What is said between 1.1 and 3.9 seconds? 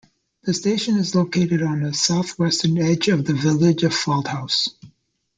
located on the south-western edge of the village